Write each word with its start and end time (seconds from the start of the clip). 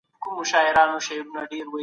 او 0.25 0.33
ښايسته 0.49 0.83
مخ 1.33 1.45
دي 1.49 1.59